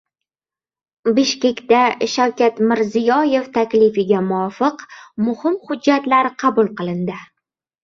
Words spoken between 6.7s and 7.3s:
qilindi